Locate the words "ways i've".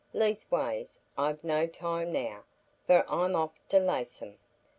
0.51-1.43